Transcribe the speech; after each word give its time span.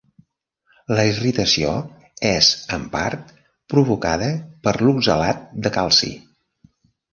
La 0.99 1.03
irritació 1.09 1.73
és, 2.31 2.49
en 2.79 2.87
part, 2.97 3.29
provocada 3.75 4.33
per 4.67 4.75
oxalat 4.95 5.47
de 5.69 5.75
calci. 5.81 6.13